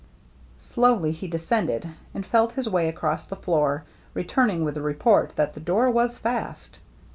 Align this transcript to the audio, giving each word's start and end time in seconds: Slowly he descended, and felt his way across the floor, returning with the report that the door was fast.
Slowly 0.57 1.11
he 1.11 1.27
descended, 1.27 1.87
and 2.15 2.25
felt 2.25 2.53
his 2.53 2.67
way 2.67 2.89
across 2.89 3.23
the 3.25 3.35
floor, 3.35 3.83
returning 4.15 4.63
with 4.63 4.73
the 4.73 4.81
report 4.81 5.33
that 5.35 5.53
the 5.53 5.59
door 5.59 5.91
was 5.91 6.17
fast. 6.17 6.79